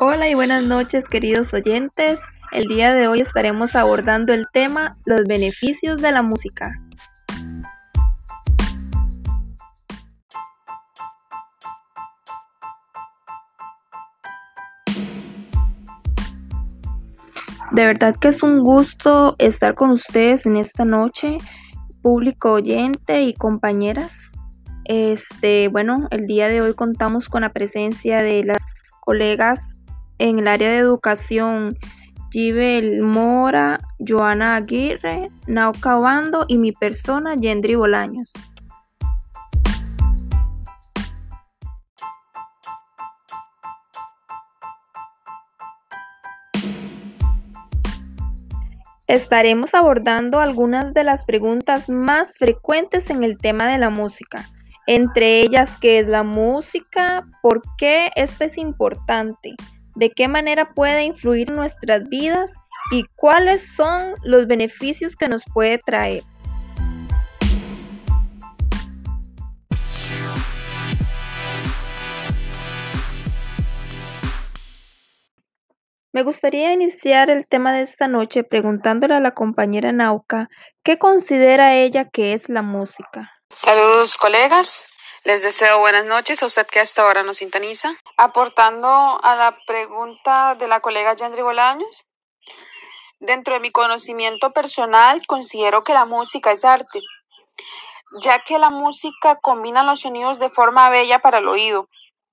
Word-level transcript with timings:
Hola 0.00 0.28
y 0.28 0.34
buenas 0.34 0.64
noches 0.64 1.04
queridos 1.08 1.54
oyentes. 1.54 2.18
El 2.50 2.64
día 2.64 2.92
de 2.94 3.06
hoy 3.06 3.20
estaremos 3.20 3.76
abordando 3.76 4.34
el 4.34 4.46
tema 4.52 4.96
los 5.04 5.22
beneficios 5.22 6.02
de 6.02 6.10
la 6.10 6.20
música. 6.20 6.72
De 17.70 17.86
verdad 17.86 18.16
que 18.20 18.26
es 18.26 18.42
un 18.42 18.64
gusto 18.64 19.36
estar 19.38 19.76
con 19.76 19.90
ustedes 19.90 20.44
en 20.44 20.56
esta 20.56 20.84
noche, 20.84 21.38
público 22.02 22.54
oyente 22.54 23.22
y 23.22 23.32
compañeras. 23.32 24.12
Este, 24.86 25.68
bueno, 25.68 26.08
el 26.10 26.26
día 26.26 26.48
de 26.48 26.62
hoy 26.62 26.74
contamos 26.74 27.28
con 27.28 27.42
la 27.42 27.52
presencia 27.52 28.24
de 28.24 28.42
las 28.42 28.58
colegas 29.00 29.76
en 30.24 30.38
el 30.38 30.48
área 30.48 30.70
de 30.70 30.78
educación 30.78 31.76
Gibel 32.30 33.02
Mora, 33.02 33.78
Joana 33.98 34.56
Aguirre, 34.56 35.30
Nauca 35.46 35.98
Obando 35.98 36.46
y 36.48 36.56
mi 36.56 36.72
persona, 36.72 37.34
Yendri 37.34 37.74
Bolaños. 37.74 38.32
Estaremos 49.06 49.74
abordando 49.74 50.40
algunas 50.40 50.94
de 50.94 51.04
las 51.04 51.24
preguntas 51.24 51.90
más 51.90 52.32
frecuentes 52.32 53.10
en 53.10 53.22
el 53.22 53.36
tema 53.36 53.68
de 53.68 53.76
la 53.76 53.90
música, 53.90 54.48
entre 54.86 55.42
ellas 55.42 55.76
qué 55.78 55.98
es 55.98 56.08
la 56.08 56.22
música, 56.22 57.26
por 57.42 57.60
qué 57.76 58.10
esta 58.16 58.46
es 58.46 58.56
importante, 58.56 59.54
de 59.94 60.10
qué 60.10 60.28
manera 60.28 60.72
puede 60.74 61.04
influir 61.04 61.50
nuestras 61.50 62.08
vidas 62.08 62.54
y 62.90 63.04
cuáles 63.16 63.74
son 63.74 64.14
los 64.24 64.46
beneficios 64.46 65.16
que 65.16 65.28
nos 65.28 65.44
puede 65.52 65.78
traer. 65.78 66.22
Me 76.14 76.22
gustaría 76.22 76.72
iniciar 76.72 77.28
el 77.28 77.44
tema 77.44 77.72
de 77.72 77.80
esta 77.80 78.06
noche 78.06 78.44
preguntándole 78.44 79.14
a 79.14 79.20
la 79.20 79.32
compañera 79.32 79.90
Nauca 79.90 80.48
qué 80.84 80.96
considera 80.96 81.74
ella 81.74 82.08
que 82.08 82.34
es 82.34 82.48
la 82.48 82.62
música. 82.62 83.32
Saludos 83.56 84.16
colegas, 84.16 84.84
les 85.24 85.42
deseo 85.42 85.78
buenas 85.78 86.04
noches 86.04 86.42
a 86.42 86.46
usted 86.46 86.66
que 86.66 86.80
hasta 86.80 87.02
ahora 87.02 87.22
nos 87.22 87.38
sintoniza. 87.38 87.96
Aportando 88.18 88.88
a 89.22 89.34
la 89.36 89.56
pregunta 89.66 90.54
de 90.54 90.68
la 90.68 90.80
colega 90.80 91.16
Yandri 91.16 91.40
Bolaños, 91.40 92.04
dentro 93.20 93.54
de 93.54 93.60
mi 93.60 93.72
conocimiento 93.72 94.52
personal 94.52 95.26
considero 95.26 95.82
que 95.82 95.94
la 95.94 96.04
música 96.04 96.52
es 96.52 96.62
arte, 96.62 97.00
ya 98.20 98.40
que 98.40 98.58
la 98.58 98.68
música 98.68 99.36
combina 99.36 99.82
los 99.82 100.00
sonidos 100.00 100.38
de 100.38 100.50
forma 100.50 100.90
bella 100.90 101.20
para 101.20 101.38
el 101.38 101.48
oído. 101.48 101.88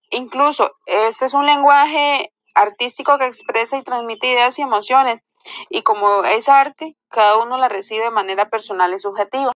Incluso 0.10 0.76
este 0.86 1.26
es 1.26 1.34
un 1.34 1.46
lenguaje 1.46 2.34
artístico 2.56 3.18
que 3.18 3.26
expresa 3.26 3.78
y 3.78 3.84
transmite 3.84 4.28
ideas 4.28 4.60
y 4.60 4.64
emociones, 4.64 5.22
y 5.70 5.84
como 5.84 6.26
es 6.26 6.50
arte, 6.50 6.98
cada 7.08 7.38
uno 7.38 7.58
la 7.58 7.70
recibe 7.70 8.04
de 8.04 8.12
manera 8.12 8.50
personal 8.50 8.94
y 8.94 9.00
subjetiva. 9.00 9.54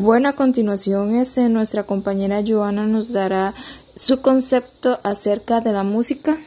Bueno, 0.00 0.28
a 0.28 0.34
continuación 0.34 1.16
este, 1.16 1.48
nuestra 1.48 1.82
compañera 1.82 2.44
Joana 2.46 2.86
nos 2.86 3.12
dará 3.12 3.52
su 3.96 4.22
concepto 4.22 5.00
acerca 5.02 5.60
de 5.60 5.72
la 5.72 5.82
música. 5.82 6.38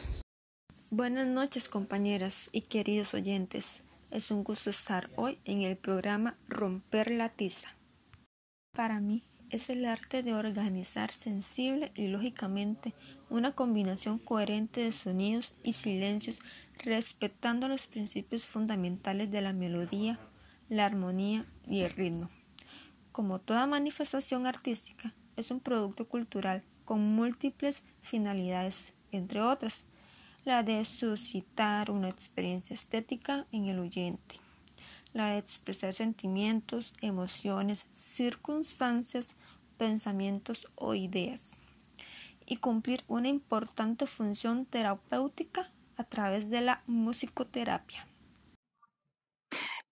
Buenas 0.90 1.26
noches 1.26 1.68
compañeras 1.68 2.48
y 2.52 2.62
queridos 2.62 3.12
oyentes. 3.12 3.82
Es 4.10 4.30
un 4.30 4.42
gusto 4.42 4.70
estar 4.70 5.10
hoy 5.16 5.36
en 5.44 5.60
el 5.60 5.76
programa 5.76 6.34
Romper 6.48 7.10
la 7.10 7.28
tiza. 7.28 7.68
Para 8.74 9.00
mí 9.00 9.22
es 9.50 9.68
el 9.68 9.84
arte 9.84 10.22
de 10.22 10.32
organizar 10.32 11.12
sensible 11.12 11.92
y 11.94 12.06
lógicamente 12.06 12.94
una 13.28 13.52
combinación 13.52 14.18
coherente 14.18 14.80
de 14.80 14.92
sonidos 14.92 15.52
y 15.62 15.74
silencios 15.74 16.38
respetando 16.78 17.68
los 17.68 17.86
principios 17.86 18.46
fundamentales 18.46 19.30
de 19.30 19.42
la 19.42 19.52
melodía, 19.52 20.18
la 20.70 20.86
armonía 20.86 21.44
y 21.68 21.82
el 21.82 21.90
ritmo. 21.90 22.30
Como 23.12 23.38
toda 23.38 23.66
manifestación 23.66 24.46
artística, 24.46 25.12
es 25.36 25.50
un 25.50 25.60
producto 25.60 26.06
cultural 26.06 26.62
con 26.86 27.00
múltiples 27.14 27.82
finalidades, 28.00 28.94
entre 29.12 29.42
otras 29.42 29.84
la 30.44 30.62
de 30.62 30.84
suscitar 30.84 31.90
una 31.90 32.08
experiencia 32.08 32.74
estética 32.74 33.46
en 33.52 33.66
el 33.66 33.78
oyente, 33.78 34.40
la 35.12 35.32
de 35.32 35.38
expresar 35.38 35.94
sentimientos, 35.94 36.94
emociones, 37.00 37.84
circunstancias, 37.94 39.36
pensamientos 39.76 40.66
o 40.74 40.94
ideas, 40.94 41.52
y 42.46 42.56
cumplir 42.56 43.04
una 43.08 43.28
importante 43.28 44.06
función 44.06 44.64
terapéutica 44.64 45.70
a 45.96 46.04
través 46.04 46.50
de 46.50 46.62
la 46.62 46.80
musicoterapia. 46.86 48.06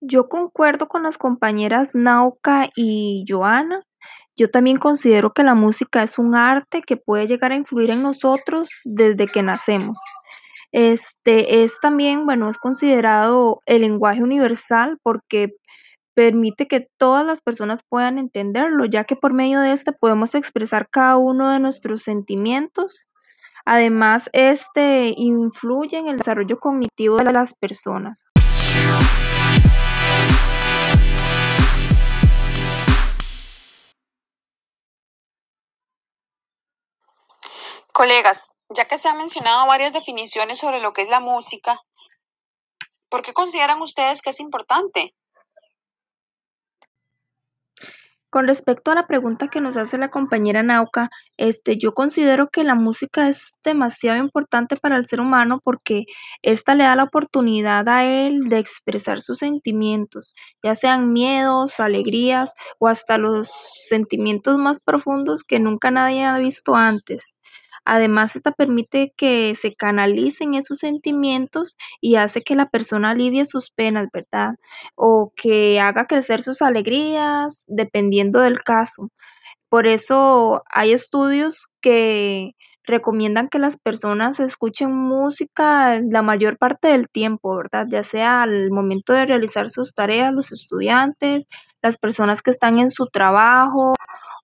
Yo 0.01 0.31
concuerdo 0.31 0.89
con 0.89 1.03
las 1.03 1.19
compañeras 1.19 1.95
Nauka 1.95 2.71
y 2.75 3.27
Joana. 3.29 3.81
Yo 4.35 4.51
también 4.51 4.79
considero 4.79 5.33
que 5.33 5.43
la 5.43 5.55
música 5.55 6.03
es 6.03 6.19
un 6.19 6.35
arte 6.35 6.81
que 6.81 6.97
puede 6.97 7.27
llegar 7.27 7.53
a 7.53 7.57
influir 7.57 7.91
en 7.91 8.03
nosotros 8.03 8.71
desde 8.85 9.27
que 9.27 9.43
nacemos. 9.43 9.99
Este 10.73 11.63
es 11.63 11.79
también, 11.83 12.25
bueno, 12.25 12.49
es 12.49 12.57
considerado 12.57 13.61
el 13.67 13.83
lenguaje 13.83 14.23
universal 14.23 14.99
porque 15.03 15.55
permite 16.15 16.67
que 16.67 16.89
todas 16.97 17.27
las 17.27 17.43
personas 17.43 17.83
puedan 17.87 18.17
entenderlo, 18.17 18.87
ya 18.87 19.05
que 19.05 19.17
por 19.17 19.35
medio 19.35 19.61
de 19.61 19.73
este 19.73 19.93
podemos 19.93 20.35
expresar 20.35 20.89
cada 20.89 21.19
uno 21.19 21.51
de 21.51 21.59
nuestros 21.59 22.03
sentimientos. 22.03 23.11
Además, 23.67 24.31
este 24.33 25.13
influye 25.15 25.99
en 25.99 26.09
el 26.09 26.17
desarrollo 26.17 26.59
cognitivo 26.59 27.19
de 27.19 27.33
las 27.33 27.55
personas. 27.55 28.31
Colegas, 37.93 38.55
ya 38.71 38.87
que 38.87 38.97
se 38.97 39.09
han 39.09 39.19
mencionado 39.19 39.67
varias 39.67 39.93
definiciones 39.93 40.59
sobre 40.59 40.81
lo 40.81 40.95
que 40.95 41.03
es 41.03 41.11
la 41.11 41.21
música, 41.21 41.83
¿por 43.11 43.21
qué 43.21 43.35
consideran 43.35 43.83
ustedes 43.83 44.23
que 44.23 44.31
es 44.31 44.41
importante? 44.41 45.15
Con 48.31 48.47
respecto 48.47 48.93
a 48.93 48.95
la 48.95 49.09
pregunta 49.09 49.49
que 49.49 49.61
nos 49.61 49.77
hace 49.77 49.99
la 49.99 50.09
compañera 50.11 50.63
Nauca, 50.63 51.11
este, 51.37 51.77
yo 51.79 51.95
considero 51.95 52.49
que 52.49 52.63
la 52.63 52.77
música 52.77 53.29
es 53.29 53.59
demasiado 53.65 54.19
importante 54.21 54.77
para 54.77 54.97
el 54.97 55.07
ser 55.07 55.21
humano 55.21 55.61
porque 55.65 56.05
esta 56.43 56.77
le 56.77 56.85
da 56.85 56.95
la 56.95 57.03
oportunidad 57.05 57.89
a 57.89 58.05
él 58.05 58.49
de 58.49 58.59
expresar 58.59 59.21
sus 59.21 59.39
sentimientos, 59.39 60.35
ya 60.63 60.77
sean 60.77 61.13
miedos, 61.13 61.81
alegrías 61.81 62.53
o 62.79 62.87
hasta 62.87 63.19
los 63.19 63.49
sentimientos 63.89 64.59
más 64.59 64.79
profundos 64.79 65.43
que 65.43 65.59
nunca 65.59 65.91
nadie 65.91 66.25
ha 66.25 66.39
visto 66.39 66.77
antes. 66.77 67.35
Además, 67.93 68.37
esta 68.37 68.53
permite 68.53 69.13
que 69.17 69.57
se 69.57 69.75
canalicen 69.75 70.55
esos 70.55 70.79
sentimientos 70.79 71.77
y 72.01 72.15
hace 72.15 72.43
que 72.43 72.55
la 72.55 72.69
persona 72.71 73.11
alivie 73.11 73.45
sus 73.45 73.71
penas, 73.73 74.07
¿verdad? 74.13 74.55
O 74.95 75.33
que 75.37 75.81
haga 75.81 76.07
crecer 76.07 76.41
sus 76.43 76.63
alegrías, 76.63 77.65
dependiendo 77.67 78.41
del 78.41 78.63
caso. 78.63 79.11
Por 79.69 79.87
eso 79.87 80.63
hay 80.71 80.93
estudios 80.93 81.69
que 81.81 82.53
recomiendan 82.85 83.49
que 83.49 83.59
las 83.61 83.77
personas 83.79 84.41
escuchen 84.41 84.93
música 84.95 86.01
la 86.03 86.23
mayor 86.23 86.59
parte 86.59 86.89
del 86.89 87.09
tiempo, 87.09 87.57
¿verdad? 87.57 87.87
Ya 87.91 88.03
sea 88.05 88.43
al 88.43 88.71
momento 88.73 89.13
de 89.13 89.27
realizar 89.27 89.71
sus 89.71 89.95
tareas, 89.95 90.35
los 90.35 90.53
estudiantes, 90.53 91.47
las 91.83 91.99
personas 91.99 92.43
que 92.43 92.51
están 92.51 92.79
en 92.81 92.91
su 92.91 93.07
trabajo 93.07 93.95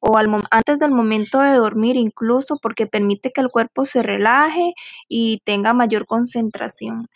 o 0.00 0.16
al 0.16 0.28
antes 0.50 0.78
del 0.78 0.90
momento 0.90 1.40
de 1.40 1.54
dormir 1.54 1.96
incluso 1.96 2.58
porque 2.60 2.86
permite 2.86 3.32
que 3.32 3.40
el 3.40 3.50
cuerpo 3.50 3.84
se 3.84 4.02
relaje 4.02 4.74
y 5.08 5.40
tenga 5.44 5.72
mayor 5.72 6.06
concentración. 6.06 7.08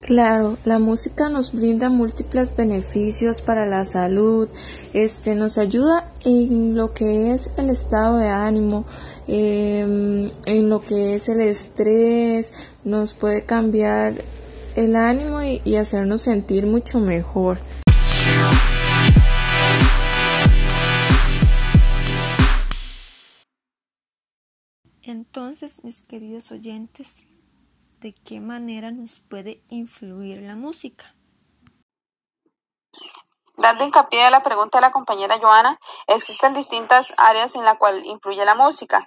Claro, 0.00 0.56
la 0.64 0.78
música 0.78 1.28
nos 1.28 1.52
brinda 1.52 1.90
múltiples 1.90 2.56
beneficios 2.56 3.42
para 3.42 3.66
la 3.66 3.84
salud, 3.84 4.48
este 4.94 5.34
nos 5.34 5.58
ayuda 5.58 6.08
en 6.24 6.74
lo 6.74 6.94
que 6.94 7.32
es 7.32 7.52
el 7.58 7.68
estado 7.68 8.16
de 8.16 8.28
ánimo, 8.28 8.86
em, 9.28 10.30
en 10.46 10.70
lo 10.70 10.80
que 10.80 11.16
es 11.16 11.28
el 11.28 11.42
estrés, 11.42 12.50
nos 12.82 13.12
puede 13.12 13.42
cambiar 13.42 14.14
el 14.74 14.96
ánimo 14.96 15.42
y 15.42 15.76
hacernos 15.76 16.22
sentir 16.22 16.64
mucho 16.64 16.98
mejor. 16.98 17.58
Entonces, 25.32 25.84
mis 25.84 26.02
queridos 26.02 26.50
oyentes, 26.50 27.24
¿de 28.00 28.12
qué 28.12 28.40
manera 28.40 28.90
nos 28.90 29.20
puede 29.20 29.62
influir 29.68 30.42
la 30.42 30.56
música? 30.56 31.14
Dando 33.56 33.84
hincapié 33.84 34.24
a 34.24 34.30
la 34.30 34.42
pregunta 34.42 34.78
de 34.78 34.82
la 34.82 34.90
compañera 34.90 35.38
Joana, 35.38 35.78
existen 36.08 36.52
distintas 36.52 37.14
áreas 37.16 37.54
en 37.54 37.64
las 37.64 37.78
cuales 37.78 38.04
influye 38.06 38.44
la 38.44 38.56
música. 38.56 39.06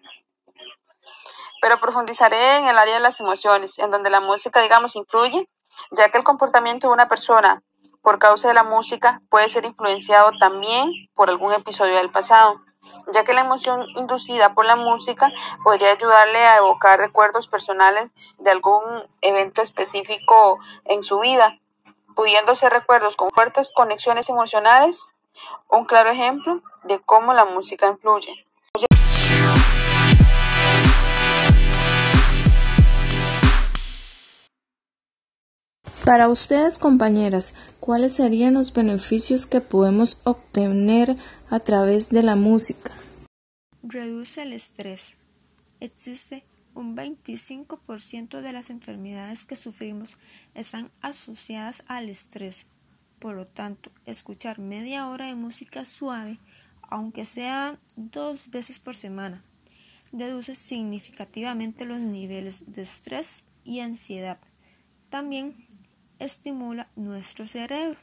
Pero 1.62 1.82
profundizaré 1.82 2.60
en 2.60 2.68
el 2.68 2.78
área 2.78 2.94
de 2.94 3.02
las 3.02 3.20
emociones, 3.20 3.78
en 3.78 3.92
donde 3.92 4.10
la 4.10 4.22
música, 4.22 4.62
digamos, 4.62 4.96
influye, 4.96 5.50
ya 5.92 6.10
que 6.10 6.20
el 6.20 6.24
comportamiento 6.24 6.88
de 6.88 6.94
una 6.94 7.10
persona 7.10 7.64
por 8.02 8.18
causa 8.18 8.48
de 8.48 8.54
la 8.54 8.64
música 8.64 9.20
puede 9.30 9.50
ser 9.50 9.66
influenciado 9.66 10.32
también 10.40 10.90
por 11.16 11.30
algún 11.30 11.52
episodio 11.52 11.98
del 11.98 12.12
pasado, 12.12 12.62
ya 13.14 13.24
que 13.24 13.34
la 13.34 13.42
emoción 13.42 13.86
inducida 13.96 14.54
por 14.54 14.66
la 14.66 14.76
música 14.76 15.32
podría 15.64 15.92
ayudarle 15.92 16.40
a 16.46 16.58
evocar 16.58 17.00
recuerdos 17.00 17.48
personales 17.48 18.12
de 18.40 18.52
algún 18.52 18.82
evento 19.22 19.62
específico 19.62 20.60
en 20.86 21.04
su 21.04 21.20
vida 21.20 21.60
pudiendo 22.16 22.56
ser 22.56 22.72
recuerdos 22.72 23.16
con 23.16 23.30
fuertes 23.32 23.72
conexiones 23.74 24.30
emocionales, 24.30 25.08
un 25.70 25.86
claro 25.86 26.12
ejemplo 26.12 26.62
de 26.84 27.00
cómo 27.00 27.34
la 27.34 27.46
música 27.46 27.88
influye. 27.88 28.46
Para 36.06 36.28
ustedes, 36.28 36.78
compañeras, 36.78 37.54
¿cuáles 37.80 38.14
serían 38.16 38.56
los 38.56 38.74
beneficios 38.74 39.46
que 39.46 39.62
podemos 39.62 40.20
obtener 40.26 41.16
a 41.50 41.60
través 41.60 42.10
de 42.10 42.24
la 42.24 42.36
música? 42.36 42.92
Reduce 43.84 44.44
el 44.44 44.54
estrés. 44.54 45.16
Existe 45.80 46.44
un 46.74 46.96
25% 46.96 48.42
de 48.42 48.54
las 48.54 48.70
enfermedades 48.70 49.46
que 49.46 49.56
sufrimos 49.56 50.18
están 50.56 50.92
asociadas 51.02 51.84
al 51.88 52.10
estrés. 52.10 52.66
Por 53.20 53.36
lo 53.36 53.46
tanto, 53.46 53.92
escuchar 54.06 54.60
media 54.60 55.08
hora 55.08 55.28
de 55.28 55.36
música 55.36 55.86
suave, 55.86 56.40
aunque 56.90 57.26
sea 57.26 57.78
dos 57.96 58.50
veces 58.50 58.80
por 58.80 58.96
semana, 58.96 59.44
reduce 60.12 60.56
significativamente 60.56 61.86
los 61.86 62.00
niveles 62.00 62.74
de 62.74 62.84
estrés 62.84 63.44
y 63.64 63.80
ansiedad. 63.80 64.40
También 65.10 65.56
estimula 66.20 66.88
nuestro 66.96 67.46
cerebro. 67.46 68.00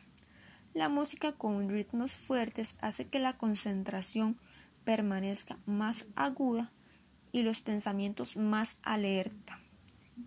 La 0.73 0.89
música 0.89 1.33
con 1.33 1.69
ritmos 1.69 2.13
fuertes 2.13 2.77
hace 2.81 3.09
que 3.09 3.19
la 3.19 3.37
concentración 3.37 4.39
permanezca 4.85 5.57
más 5.67 6.05
aguda 6.15 6.71
y 7.33 7.43
los 7.43 7.61
pensamientos 7.61 8.37
más 8.37 8.79
alerta. 8.85 9.59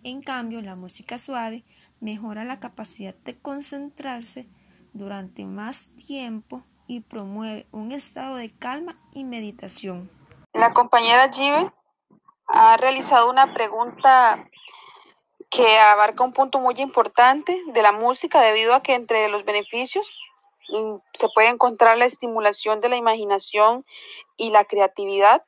En 0.03 0.21
cambio, 0.21 0.61
la 0.61 0.75
música 0.75 1.17
suave 1.17 1.63
mejora 2.01 2.43
la 2.43 2.59
capacidad 2.59 3.15
de 3.15 3.39
concentrarse 3.39 4.45
durante 4.91 5.45
más 5.45 5.87
tiempo 5.95 6.63
y 6.87 6.99
promueve 6.99 7.65
un 7.71 7.93
estado 7.93 8.35
de 8.35 8.51
calma 8.51 8.97
y 9.13 9.23
meditación. 9.23 10.09
La 10.51 10.73
compañera 10.73 11.31
Jive 11.31 11.71
ha 12.47 12.75
realizado 12.75 13.29
una 13.29 13.53
pregunta 13.53 14.45
que 15.49 15.79
abarca 15.79 16.23
un 16.25 16.33
punto 16.33 16.59
muy 16.59 16.75
importante 16.81 17.57
de 17.67 17.81
la 17.81 17.93
música 17.93 18.41
debido 18.41 18.73
a 18.73 18.83
que 18.83 18.95
entre 18.95 19.29
los 19.29 19.45
beneficios 19.45 20.11
se 21.13 21.27
puede 21.33 21.49
encontrar 21.49 21.97
la 21.97 22.05
estimulación 22.05 22.81
de 22.81 22.89
la 22.89 22.97
imaginación 22.97 23.85
y 24.37 24.49
la 24.49 24.65
creatividad, 24.65 25.43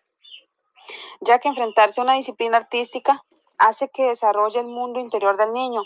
ya 1.21 1.39
que 1.39 1.49
enfrentarse 1.49 2.01
a 2.01 2.03
una 2.03 2.13
disciplina 2.13 2.57
artística 2.57 3.23
hace 3.57 3.89
que 3.89 4.03
desarrolle 4.03 4.59
el 4.59 4.67
mundo 4.67 4.99
interior 4.99 5.37
del 5.37 5.53
niño. 5.53 5.83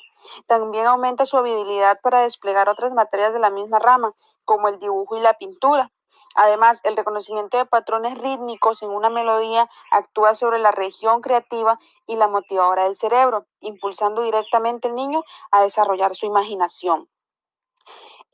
También 0.47 0.87
aumenta 0.87 1.25
su 1.25 1.37
habilidad 1.37 1.99
para 2.01 2.21
desplegar 2.21 2.69
otras 2.69 2.93
materias 2.93 3.33
de 3.33 3.39
la 3.39 3.49
misma 3.49 3.79
rama, 3.79 4.13
como 4.45 4.67
el 4.67 4.79
dibujo 4.79 5.17
y 5.17 5.21
la 5.21 5.35
pintura. 5.35 5.91
Además, 6.35 6.79
el 6.83 6.95
reconocimiento 6.95 7.57
de 7.57 7.65
patrones 7.65 8.17
rítmicos 8.17 8.81
en 8.83 8.89
una 8.89 9.09
melodía 9.09 9.69
actúa 9.91 10.35
sobre 10.35 10.59
la 10.59 10.71
región 10.71 11.21
creativa 11.21 11.79
y 12.05 12.15
la 12.15 12.27
motivadora 12.27 12.83
del 12.83 12.95
cerebro, 12.95 13.45
impulsando 13.61 14.21
directamente 14.21 14.87
al 14.87 14.95
niño 14.95 15.23
a 15.51 15.63
desarrollar 15.63 16.15
su 16.15 16.25
imaginación. 16.27 17.09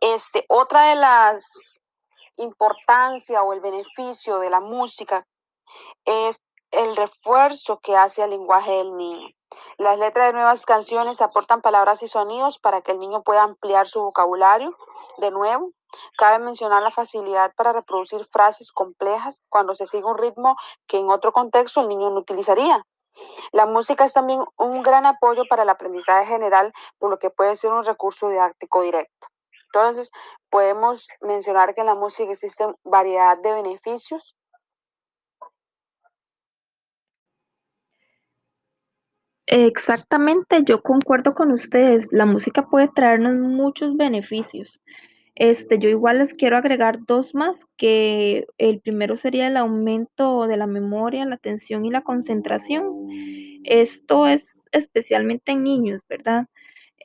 Este, 0.01 0.45
otra 0.49 0.89
de 0.89 0.95
las 0.95 1.79
importancia 2.37 3.41
o 3.43 3.53
el 3.53 3.61
beneficio 3.61 4.39
de 4.39 4.49
la 4.49 4.59
música 4.59 5.25
es 6.05 6.41
el 6.71 6.95
refuerzo 6.95 7.79
que 7.79 7.95
hace 7.95 8.21
al 8.21 8.31
lenguaje 8.31 8.71
del 8.71 8.97
niño. 8.97 9.29
Las 9.77 9.97
letras 9.97 10.27
de 10.27 10.33
nuevas 10.33 10.65
canciones 10.65 11.21
aportan 11.21 11.61
palabras 11.61 12.03
y 12.03 12.07
sonidos 12.07 12.59
para 12.59 12.81
que 12.81 12.91
el 12.91 12.99
niño 12.99 13.23
pueda 13.23 13.43
ampliar 13.43 13.87
su 13.87 14.01
vocabulario. 14.01 14.75
De 15.17 15.31
nuevo, 15.31 15.71
cabe 16.17 16.43
mencionar 16.43 16.83
la 16.83 16.91
facilidad 16.91 17.53
para 17.55 17.71
reproducir 17.71 18.25
frases 18.25 18.71
complejas 18.71 19.41
cuando 19.47 19.75
se 19.75 19.85
sigue 19.85 20.03
un 20.03 20.17
ritmo 20.17 20.57
que 20.87 20.97
en 20.97 21.09
otro 21.09 21.31
contexto 21.31 21.79
el 21.79 21.87
niño 21.87 22.09
no 22.09 22.19
utilizaría. 22.19 22.83
La 23.53 23.65
música 23.65 24.03
es 24.03 24.11
también 24.11 24.43
un 24.57 24.81
gran 24.81 25.05
apoyo 25.05 25.43
para 25.49 25.63
el 25.63 25.69
aprendizaje 25.69 26.25
general, 26.25 26.73
por 26.97 27.09
lo 27.09 27.17
que 27.17 27.29
puede 27.29 27.55
ser 27.55 27.71
un 27.71 27.85
recurso 27.85 28.27
didáctico 28.27 28.81
directo. 28.81 29.27
Entonces, 29.75 30.09
podemos 30.49 31.09
mencionar 31.21 31.75
que 31.75 31.81
en 31.81 31.87
la 31.87 31.95
música 31.95 32.31
existen 32.31 32.75
variedad 32.85 33.37
de 33.37 33.51
beneficios 33.51 34.35
Exactamente, 39.47 40.63
yo 40.65 40.81
concuerdo 40.81 41.33
con 41.33 41.51
ustedes. 41.51 42.07
La 42.11 42.25
música 42.25 42.67
puede 42.67 42.87
traernos 42.87 43.35
muchos 43.35 43.95
beneficios. 43.95 44.81
Este, 45.35 45.77
yo 45.79 45.89
igual 45.89 46.19
les 46.19 46.33
quiero 46.33 46.57
agregar 46.57 46.99
dos 47.05 47.35
más, 47.35 47.59
que 47.77 48.47
el 48.57 48.79
primero 48.81 49.17
sería 49.17 49.47
el 49.47 49.57
aumento 49.57 50.47
de 50.47 50.57
la 50.57 50.65
memoria, 50.67 51.25
la 51.25 51.35
atención 51.35 51.85
y 51.85 51.91
la 51.91 52.01
concentración. 52.01 53.07
Esto 53.65 54.27
es 54.27 54.63
especialmente 54.71 55.51
en 55.51 55.63
niños, 55.63 56.01
¿verdad? 56.09 56.47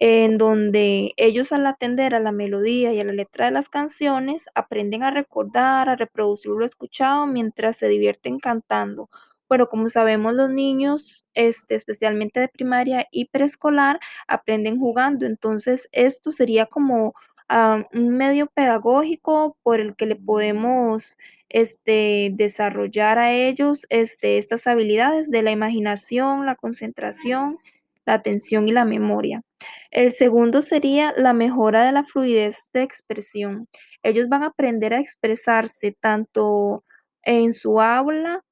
En 0.00 0.38
donde 0.38 1.12
ellos 1.16 1.52
al 1.52 1.66
atender 1.66 2.14
a 2.14 2.20
la 2.20 2.32
melodía 2.32 2.92
y 2.92 3.00
a 3.00 3.04
la 3.04 3.12
letra 3.12 3.46
de 3.46 3.52
las 3.52 3.68
canciones 3.68 4.46
aprenden 4.54 5.02
a 5.02 5.10
recordar, 5.10 5.88
a 5.88 5.96
reproducir 5.96 6.52
lo 6.52 6.64
escuchado 6.64 7.26
mientras 7.26 7.76
se 7.76 7.88
divierten 7.88 8.38
cantando 8.38 9.10
bueno, 9.50 9.68
como 9.68 9.88
sabemos, 9.88 10.34
los 10.34 10.48
niños, 10.48 11.24
este, 11.34 11.74
especialmente 11.74 12.38
de 12.38 12.48
primaria 12.48 13.08
y 13.10 13.26
preescolar, 13.26 13.98
aprenden 14.28 14.78
jugando. 14.78 15.26
Entonces, 15.26 15.88
esto 15.90 16.30
sería 16.30 16.66
como 16.66 17.14
ah, 17.48 17.84
un 17.92 18.10
medio 18.10 18.46
pedagógico 18.46 19.56
por 19.64 19.80
el 19.80 19.96
que 19.96 20.06
le 20.06 20.14
podemos 20.16 21.16
este, 21.48 22.30
desarrollar 22.34 23.18
a 23.18 23.32
ellos 23.32 23.86
este, 23.90 24.38
estas 24.38 24.68
habilidades 24.68 25.30
de 25.32 25.42
la 25.42 25.50
imaginación, 25.50 26.46
la 26.46 26.54
concentración, 26.54 27.58
la 28.06 28.14
atención 28.14 28.68
y 28.68 28.72
la 28.72 28.84
memoria. 28.84 29.42
El 29.90 30.12
segundo 30.12 30.62
sería 30.62 31.12
la 31.16 31.32
mejora 31.32 31.84
de 31.84 31.90
la 31.90 32.04
fluidez 32.04 32.68
de 32.72 32.82
expresión. 32.82 33.66
Ellos 34.04 34.28
van 34.28 34.44
a 34.44 34.46
aprender 34.46 34.94
a 34.94 35.00
expresarse 35.00 35.96
tanto 36.00 36.84
en 37.22 37.52
su 37.52 37.80
aula 37.80 38.44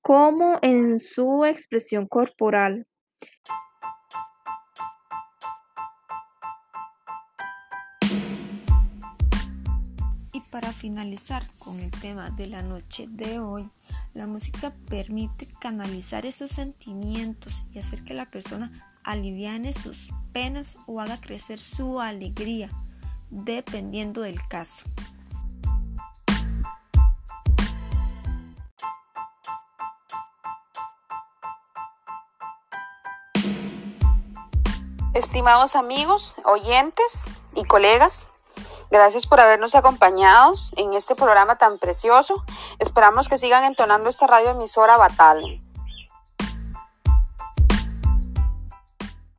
como 0.00 0.60
en 0.62 1.00
su 1.00 1.44
expresión 1.44 2.06
corporal. 2.06 2.86
Y 10.32 10.40
para 10.52 10.72
finalizar 10.72 11.48
con 11.58 11.80
el 11.80 11.90
tema 11.90 12.30
de 12.30 12.46
la 12.46 12.62
noche 12.62 13.06
de 13.08 13.40
hoy, 13.40 13.68
la 14.14 14.28
música 14.28 14.72
permite 14.88 15.48
canalizar 15.60 16.26
esos 16.26 16.52
sentimientos 16.52 17.64
y 17.74 17.80
hacer 17.80 18.04
que 18.04 18.14
la 18.14 18.26
persona 18.26 18.70
aliviane 19.06 19.72
sus 19.72 20.10
penas 20.32 20.76
o 20.86 21.00
haga 21.00 21.18
crecer 21.20 21.60
su 21.60 22.00
alegría, 22.00 22.70
dependiendo 23.30 24.20
del 24.20 24.40
caso. 24.48 24.84
Estimados 35.14 35.76
amigos, 35.76 36.34
oyentes 36.44 37.24
y 37.54 37.64
colegas, 37.64 38.28
gracias 38.90 39.26
por 39.26 39.40
habernos 39.40 39.74
acompañado 39.74 40.52
en 40.76 40.92
este 40.92 41.14
programa 41.14 41.56
tan 41.56 41.78
precioso. 41.78 42.44
Esperamos 42.80 43.28
que 43.28 43.38
sigan 43.38 43.64
entonando 43.64 44.10
esta 44.10 44.26
radio 44.26 44.50
emisora 44.50 44.98
Batale. 44.98 45.65